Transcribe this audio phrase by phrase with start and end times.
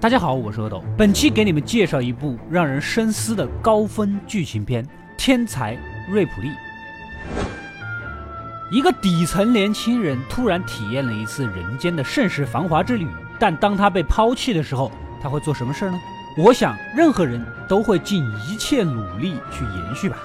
[0.00, 0.80] 大家好，我是阿斗。
[0.96, 4.84] 本期给你们介绍一部让人深思的高分剧情片
[5.16, 5.76] 《天才
[6.08, 6.48] 瑞普利》。
[8.70, 13.08] 一个底层年轻人突然体验了一次人间的盛世繁华之旅，
[13.40, 15.98] 但当他被抛弃的时候，他会做什么事呢？
[16.36, 20.18] 我想，任何人都会尽一切努力去延续吧。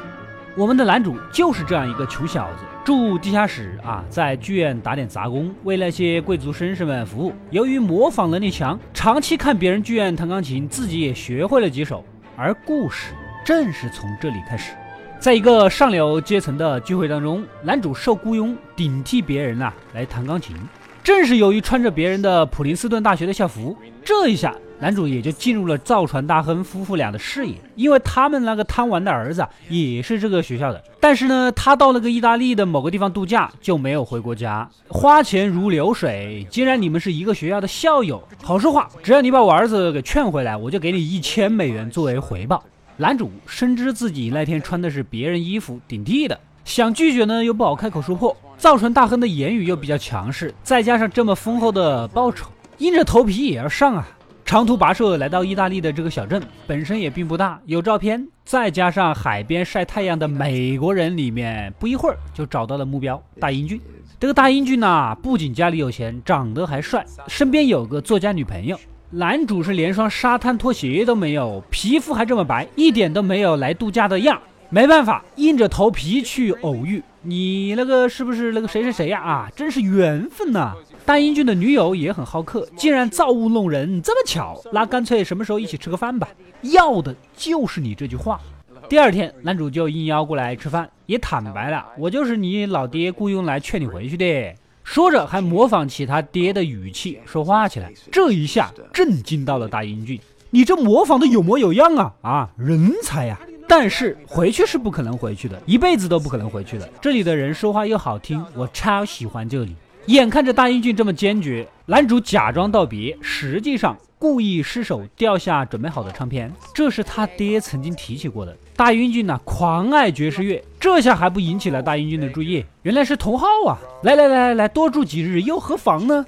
[0.56, 7.34] 我们的男主就是这样一个穷小子，住地下室啊，在剧院打点杂工，为那些贵族绅士们服务。
[7.50, 12.06] 由于模仿能力强，长期看别人剧院弹钢琴，自己也学会了几首。
[12.38, 14.76] 而故事正是从这里开始，
[15.18, 20.56] 在一个上流阶层的聚会当中，男主受雇佣顶替别人啊来弹钢琴。
[21.04, 23.76] 正是由于穿着别人的普林斯顿大学的校服，
[24.06, 24.56] 这一下。
[24.80, 30.84] 男主也就进入了造船大亨夫妇俩的视野，因为他们那个贪玩的儿子也是这个学校的。
[31.00, 36.46] 但是呢，他到了个意大利的某个地方度假，就没有回过家，花钱如流水。
[36.50, 42.62] 既然你们是一个学校的校友，好说话，只要你把我儿子给劝回来，我就给你一千美元作为回报。
[42.98, 48.36] 男主深知自己那天穿的是别人衣服顶替的，想拒绝呢又不好开口说破。
[48.64, 52.48] 造船大亨的言语又比较强势，再加上这么丰厚的报酬，
[52.78, 54.08] 硬着头皮也要上啊。
[54.46, 63.82] 长途跋涉来到意大利的这个小镇，本身也并不大，有照片，再加上海边晒太阳的美国人里面，不一会儿就找到了目标大英俊。
[64.18, 68.80] 这个大英俊呢，不仅家里有钱，长得还帅，身边有个作家女朋友。
[69.10, 74.42] 男主是连双沙滩拖鞋都没有，皮肤还这么白，一点都没有来度假的样。
[74.74, 77.00] 没办法，硬着头皮去偶遇。
[77.22, 79.22] 你那个是不是那个谁谁谁呀？
[79.22, 80.74] 啊，真是缘分呐！
[81.06, 86.28] 大英俊的女友也很好客，竟然造物弄人这么巧，那干脆什么时候一起吃个饭吧？
[86.64, 88.42] 要的就是你这句话。
[88.90, 94.56] 第二天，男主就应邀过来吃饭，也坦白了，我就是你老爹雇佣来劝你回去的。
[94.84, 103.40] 说着还模仿起他爹的语气说话起来，这一下震惊到了大英俊，你这模仿的有模有样啊啊，人才呀！
[103.76, 106.88] 但是回去是不可能回去的，一辈子都不可能回去的。
[107.02, 109.76] 这里的人说话又好听，我超喜欢这里。
[110.06, 116.54] 眼看着大英俊这么坚决，男主假装道别，实际上故意失手掉下准备好的唱片。
[116.72, 118.56] 这是他爹曾经提起过的。
[118.76, 122.64] 大英俊呢，狂爱爵士乐，这下还不引起了大英俊的注意？
[122.84, 123.80] 原来是同号啊！
[124.04, 126.24] 来来来来来，多住几日又何妨呢？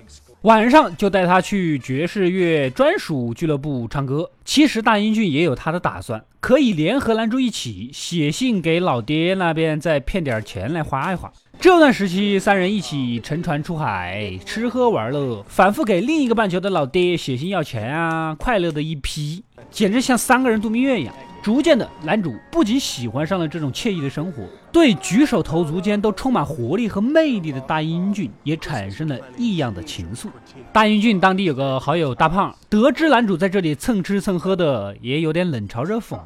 [0.45, 4.29] 晚上就带他去爵士乐专属俱乐部唱歌。
[4.43, 11.33] 其实大英俊也有他的打算，可以联合男主一起写信给老爹那边，再骗点钱来花一花。
[11.59, 21.15] 这段时期，三人一起乘船出海，吃喝玩乐，反复给另一个半球的老爹写信要钱啊，快乐的一批，简直像三个人度蜜月一样。
[21.45, 24.41] 逐渐的，男主不仅喜欢上了这种惬意的生活，
[24.71, 30.25] 对举手投足间都充满活力和魅力的大英俊也产生了异样的情愫。
[30.73, 36.17] 大英俊当地有个好友大胖，得知男主在这里蹭吃蹭喝的，也有点冷嘲热讽。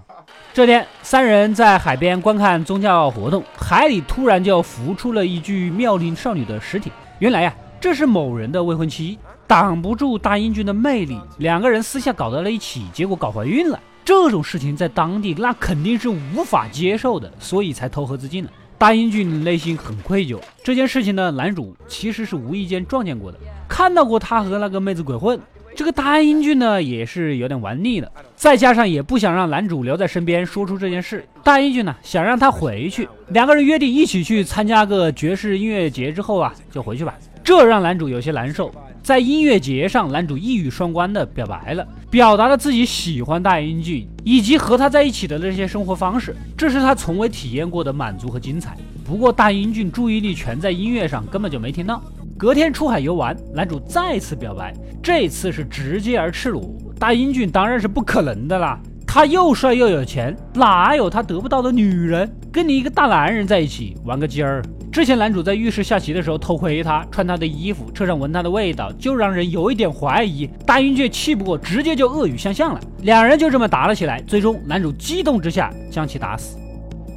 [0.53, 6.89] 这天，三人在海边观看宗教活动，海里突然就浮出了一具妙龄少女的尸体。
[7.19, 13.77] 原来呀，这是某人的未婚妻，挡不住大英俊的魅力，两个人私下搞到了一起，结果搞怀孕了。
[14.09, 18.49] 这种事情在当地那肯定是无法接受的，所以才投河自尽了。
[18.75, 20.39] 大英俊内心很愧疚。
[20.63, 23.37] 这件事情呢，男主其实是无意间撞见过的，
[23.67, 25.39] 看到过他和那个妹子鬼混。
[25.75, 31.23] 这个大英俊呢，也是有点玩腻了，再加上也不想让男主留在身边说出这件事。
[31.43, 37.13] 大英俊呢，想让他回去，两个人约定一起去参加个爵士音乐节，之后啊就回去吧。
[37.43, 38.73] 这让男主有些难受。
[39.01, 48.77] 在音乐节上，男主一语双关的表白了，表达了自己喜欢大英俊以及和他在一起的那些生活方式，这是他从未体验过的满足和精彩。
[49.03, 52.01] 不过大英俊注意力全在音乐上，根本就没听到。
[52.37, 56.73] 隔天出海游玩，男主再次表白，这次是直接而赤裸。
[56.99, 58.79] 大英俊当然是不可能的啦，
[59.11, 62.31] 他又帅又有钱，哪有他得不到的女人？
[62.51, 64.61] 跟你一个大男人在一起玩个鸡儿？
[64.91, 70.47] 之前男主在浴室下棋的时候偷窥他，穿他的衣服，车上闻他的味道，就让人有一点怀疑。
[70.63, 74.21] 大英俊气不过，直接就恶语相向了，两人就这么打了起来。
[74.27, 76.55] 最终男主激动之下将其打死。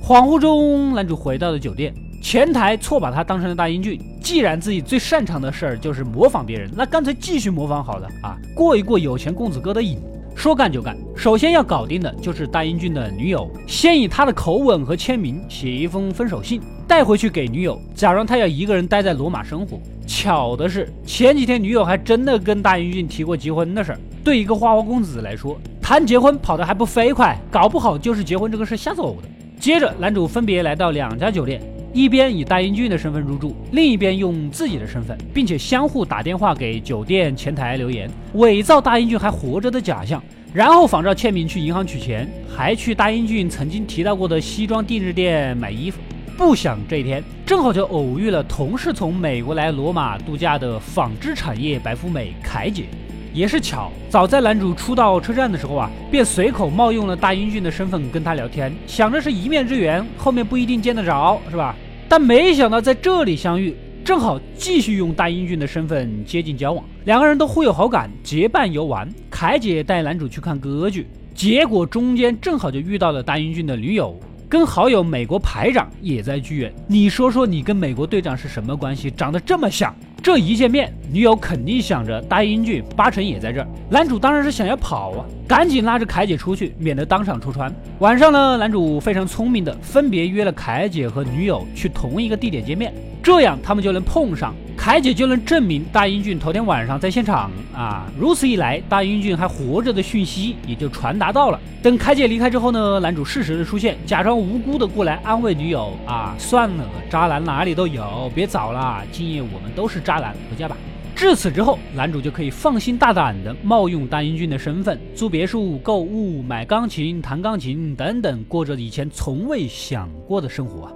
[0.02, 1.92] 恍惚中，男主回到了酒店。
[2.22, 9.98] 前台错把他当成了大英俊，既然自己最擅长的事儿就是模仿别人，那干脆继续模仿好了啊，过一过有钱公子哥的瘾。
[10.34, 19.78] 说干就干，首先要搞定的就是大英俊的女友，先以他的口吻和签名写一封分手信，带回去给女友，假装他要一个人待在罗马生活。
[20.06, 24.00] 巧的是，前几天女友还真的跟大英俊提过结婚的事儿。
[24.24, 29.28] 对一个花花公子来说，谈结婚跑得还不飞快，搞不好就是结婚这个事吓走的。
[29.60, 31.62] 接着，男主分别来到两家酒店。
[31.94, 40.22] 一边以大英俊的身份入住，另一边用自己的身份，并且相互打电话给酒店前台留言，伪造大英俊还活着的假象，
[40.54, 46.00] 然后仿照签名去银行取钱，还去大英俊曾经提到过的西装定制店买衣服。
[46.34, 52.84] 不想这一天正好就偶遇了同是从美国来罗马度假的纺织产业白富美凯姐。
[53.32, 61.74] 也是巧，早在男主初到车站的时候啊，便随口冒用了大英俊的身份跟他聊天，想着是一面之缘，后面不一定见得着，是吧？
[62.08, 63.74] 但没想到在这里相遇，
[64.04, 69.08] 正好继续用大英俊的身份接近交往，两个人都互有好感，结伴游玩。
[69.30, 74.14] 凯姐带男主去看歌剧，结果中间正好就遇到了大英俊的女友，
[74.46, 76.70] 跟好友美国排长也在剧院。
[76.86, 79.10] 你说说，你跟美国队长是什么关系？
[79.10, 79.96] 长得这么像？
[80.22, 83.66] 这一见面，女友肯定想着大英俊八成也在这儿。
[83.90, 87.74] 男主当然是想要跑啊，赶紧拉着凯姐出去，免得当场戳穿。
[87.98, 94.54] 晚上呢，男主非常聪明的分别约了凯姐和女友去同一个地点见面，这样他们就能碰上。
[94.82, 98.10] 凯姐就能证明大英俊头天晚上在现场啊！
[98.18, 101.60] 如此一来，大英俊还活着的讯息也就传达到了。
[101.80, 110.76] 等凯姐离开之后呢，男主适时的出现，假装无辜的过来安慰女友啊，算了，渣男哪里都有，别找了，今夜我们都是渣男，回家吧。
[111.14, 120.92] 至此之后，男主就可以放心大胆的冒用大英俊的身份，租别墅、购物、买钢琴、弹钢琴等等，过着以前从未想过的生活啊。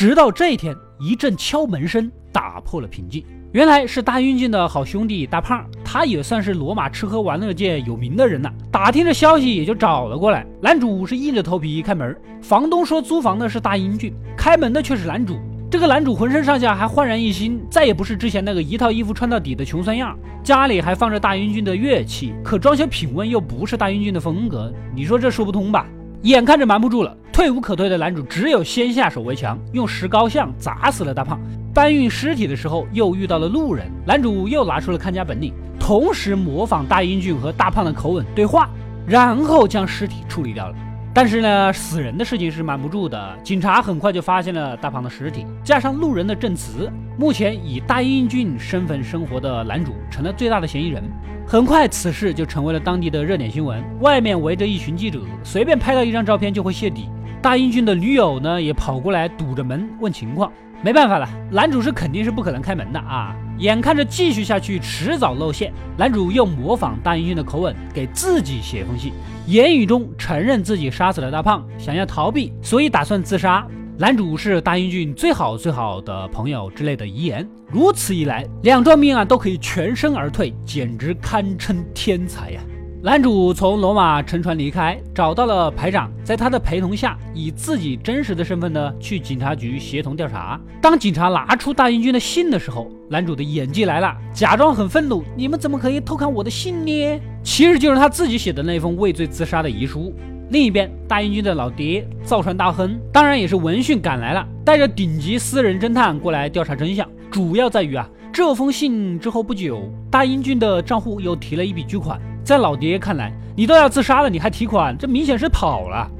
[0.00, 3.22] 直到这一天，一阵敲门声打破了平静。
[3.52, 8.50] 原来是大英俊的好兄弟大胖，他也算是罗马吃喝玩乐界有名的人了。
[8.72, 10.46] 打听着消息，也就找了过来。
[10.62, 15.38] 男主是硬着头皮开门，房东说租房的是大英俊，开门的却是男主。
[15.70, 20.18] 这个男主浑身上下还焕然一新，再也不是之前那个一套衣服穿到底的穷酸样。
[20.42, 25.86] 家里还放着大英俊的乐器，可装修品味又不是大英俊的风格，你说这说不通吧？
[26.22, 27.14] 眼看着瞒不住了。
[27.32, 31.40] 退无可退的男主只有先下手为强，用石膏像砸死了大胖。
[31.72, 38.68] 搬运尸体的时候又遇到了路人，男主又拿出了看家本领，同时模仿大英俊和大胖的口吻对话，
[39.06, 40.74] 然后将尸体处理掉了。
[41.14, 43.38] 但是呢，死人的事情是瞒不住的。
[43.42, 51.02] 警察很快就发现了大胖的尸体，加上路人的证词，目前以大英俊身份生活的男主成了最大的嫌疑人。
[51.46, 53.82] 很快，此事就成为了当地的热点新闻。
[54.00, 57.08] 外面围着一群记者，随便拍到一张照片就会泄底。
[57.42, 60.52] 大英俊的女友呢，也跑过来堵着门问情况。
[60.82, 63.36] 没办法了，男主是肯定是不可能开门的啊！
[63.58, 65.72] 眼看着继续下去，迟早露馅。
[65.96, 69.12] 男主又模仿大英俊的口吻，给自己写封信，
[69.46, 73.66] 言语中承认自己杀死了大胖，想要逃避，所以打算自杀。
[73.98, 77.46] 男主是大英俊最好最好的朋友之类的遗言。
[77.66, 82.60] 如此一来，两桩命案都可以全身而退，简直堪称天才呀！
[83.02, 90.60] 男主从罗马乘船离开，找到了排长，在他的陪同下，以自己真实的身份呢，去警察局协同调查。
[90.82, 100.14] 当警察拿出大英俊的信的时候，男主的演技来了，假装很愤怒：“你们怎么可以偷看我的信呢？”其实就是他自己写的那封畏罪自杀的遗书。
[100.50, 107.08] 另一边，大英俊的老爹造船大亨，当然也是闻讯赶来了，带着顶级私人侦探过来调查真相。
[107.30, 112.20] 主要在于啊，这封信之后不久，大英俊的账户又提了一笔巨款。
[112.42, 116.10] 在老爹看来，你都要自杀了，你还提款，这明显是跑了。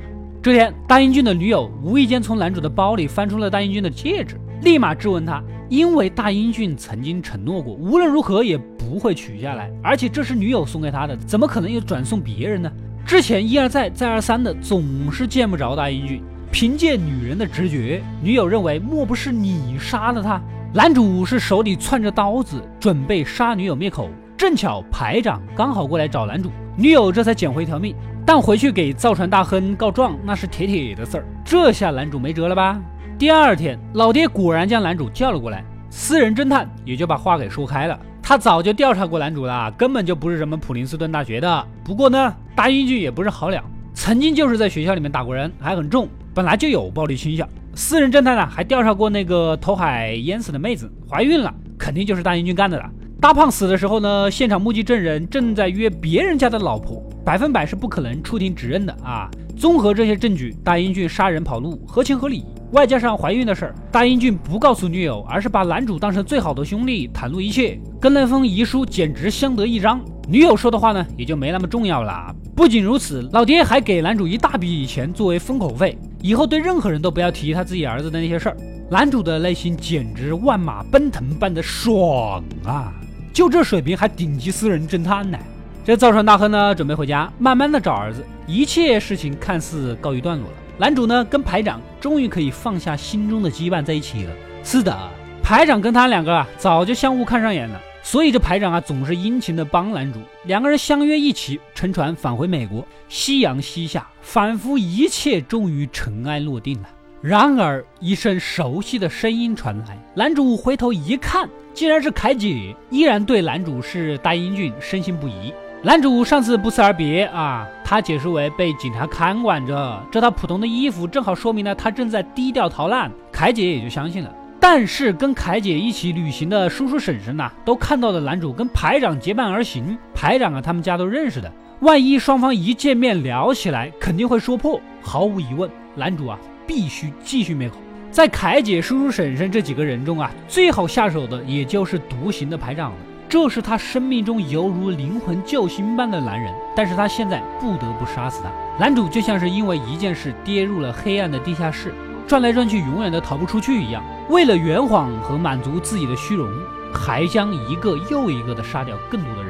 [0.43, 12.71] 这天，大英俊的女友无意间从男主的包里翻出了大英俊的戒指，立马质问他，因为大英俊曾经承诺过，无论如何也不会取下来，而且这是女友送给他的，怎么可能又转送别人呢？
[13.05, 20.41] 之前一而再再而三的总是见不着大英俊，凭借女人的直觉，女友认为莫不是你杀了他？
[20.73, 24.09] 男主是手里攥着刀子，准备杀女友灭口。
[24.41, 27.95] 正巧排长刚好过来找男主，女友这才捡回一条命。
[28.25, 31.27] 但回去给造船大亨告状，那是铁铁的事儿。
[31.45, 32.81] 这下男主没辙了吧？
[33.19, 38.01] 第二天，老爹果然将男主叫了过来，私人侦探也就把话给说开了。
[38.23, 41.67] 他早就调查过男主了，根本就不是什么普林斯顿大学的。
[41.85, 47.47] 不过呢，大英俊也不是好鸟，曾经就是在学校里面打过人，还很重，本来就有暴力倾向。
[47.75, 52.91] 私人侦探呢，还调查过那个投海淹死的妹子怀孕了，肯定就是大英俊干的了。
[53.21, 59.31] 大胖死的时候呢，现场目击证人正在约别人家的老婆，百分百是不可能出庭指认的啊！
[59.59, 70.01] 综合这些证据，大英俊杀人跑路合情合理，外加上怀孕的事儿，大英俊不告诉女友，而是把男主当成最好的兄弟，袒露一切，跟那封遗书简直相得益彰。
[70.27, 72.35] 女友说的话呢，也就没那么重要了。
[72.57, 78.57] 不仅如此，老爹还给男主一大笔钱作为封口费，以后对任何人都不要提他自己儿子的那些事儿。
[78.91, 82.95] 男主的内心简直万马奔腾般的爽啊！
[83.33, 85.39] 就这水平还顶级私人侦探呢？
[85.85, 90.57] 这造船大亨呢，准备回家慢慢的找儿子，一切事情看似告一段落了。
[90.77, 94.33] 男主呢，跟排长终于可以放下心中的羁绊在一起了。
[94.63, 94.97] 是的，
[95.43, 97.81] 排长跟他两个啊，早就相互看上眼了。
[98.03, 100.19] 所以这排长啊，总是殷勤的帮男主。
[100.45, 102.87] 两个人相约一起乘船返回美国。
[103.09, 106.89] 夕阳西下，仿佛一切终于尘埃落定了。
[107.23, 111.47] 然而，一声熟悉的声音传来，男主回头一看，
[111.81, 115.51] 既然是凯姐，依然对男主是大英俊深信不疑。
[115.83, 123.11] 男主上次不辞而别啊，他解释为被警察看管着，这套普通的衣服正好说明了他正在低调逃难。
[123.33, 124.31] 凯姐也就相信了。
[124.61, 129.97] 但是跟凯姐一起旅行的叔叔婶婶呐，都看到了男主跟排长结伴而行。
[130.13, 134.79] 排长啊，他们家都认识的，万一双方一见面聊起来，肯定会说破。
[135.01, 137.77] 毫无疑问，男主啊，必须继续灭口。
[138.11, 142.97] 在凯姐、叔叔、婶婶这几个人中啊，最好下手的也就是独行的排长了。
[143.29, 148.51] 这是他生命中犹如灵魂救星般的男人，但是他现在不得不杀死他。
[148.79, 151.95] 男主就像是因为一件事跌入了黑暗的地下室。
[152.27, 154.03] 转来转去，永远都逃不出去一样。
[154.29, 156.49] 为了圆谎和满足自己的虚荣，
[156.93, 159.50] 还将一个又一个的杀掉更多的人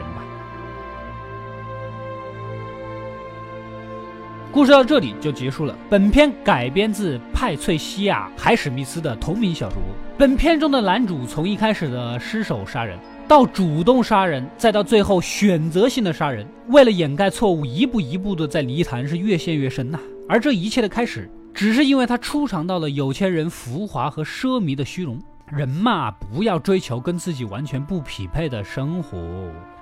[4.52, 5.76] 故事到这里就结束了。
[5.88, 9.78] 本片改编自派翠西亚·海史密斯的同名小说。
[10.18, 20.00] 本片中的男主从一开始的失手杀人，到主动杀人，再到最后选择性的杀人，为了掩盖错误，一步一步的在泥潭是越陷越深呐。
[20.28, 21.30] 而这一切的开始。
[21.52, 25.20] 只是因为他初尝到了有钱人浮华和奢靡的虚荣。
[25.50, 29.18] 人嘛，不要追求跟自己完全不匹配的生活。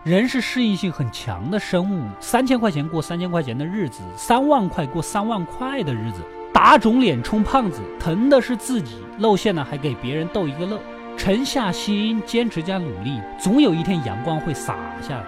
[0.08, 10.80] 人是适应性很强的生物，三千块钱过三千块钱的日子，三万块过三万块的日子，打肿脸充胖子，疼的是自己，露馅了还给别人逗一个乐。
[11.18, 15.24] 沉下心，坚持加努力，总有一天阳光会洒下来。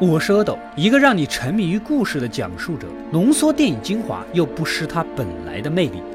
[0.00, 6.02] 我是阿斗，一个让你沉迷于故事的讲述者，浓缩电影精华又不失它本来的魅力。